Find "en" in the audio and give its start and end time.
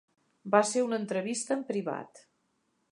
1.59-1.63